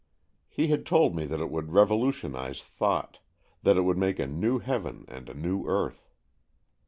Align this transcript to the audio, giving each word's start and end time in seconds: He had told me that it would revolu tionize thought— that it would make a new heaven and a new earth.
He 0.49 0.69
had 0.69 0.83
told 0.83 1.15
me 1.15 1.25
that 1.27 1.39
it 1.41 1.51
would 1.51 1.67
revolu 1.67 2.07
tionize 2.09 2.63
thought— 2.63 3.19
that 3.61 3.77
it 3.77 3.81
would 3.81 3.99
make 3.99 4.17
a 4.17 4.25
new 4.25 4.57
heaven 4.57 5.05
and 5.07 5.29
a 5.29 5.35
new 5.35 5.67
earth. 5.67 6.09